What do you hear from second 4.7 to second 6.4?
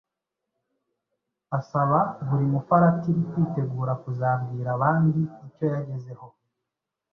abandi icyo yagezeho.